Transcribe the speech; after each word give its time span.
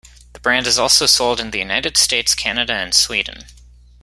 The 0.33 0.39
brand 0.39 0.65
is 0.65 0.79
also 0.79 1.05
sold 1.05 1.39
in 1.39 1.51
the 1.51 1.59
United 1.59 1.95
States, 1.95 2.33
Canada 2.33 2.73
and 2.73 2.91
Sweden. 2.91 3.43